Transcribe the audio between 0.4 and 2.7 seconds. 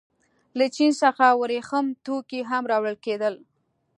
له چین څخه ورېښم توکي هم